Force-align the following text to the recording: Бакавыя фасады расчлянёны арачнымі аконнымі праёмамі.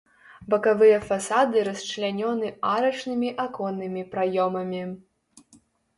Бакавыя 0.53 0.95
фасады 1.09 1.57
расчлянёны 1.67 2.47
арачнымі 2.73 3.29
аконнымі 3.45 4.01
праёмамі. 4.15 4.83